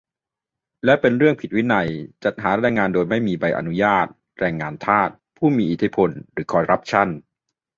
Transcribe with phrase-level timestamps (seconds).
[0.85, 1.87] แล้วเป็นเรื่องผิดวินัย
[2.23, 4.07] จัดหาแรงงานโดยไม่มีใบอนุญาต
[4.39, 7.09] แรงงานทาส ผู้มีอิทธิพล หรือคอรัปชั่น?